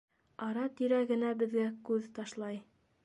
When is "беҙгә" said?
1.43-1.67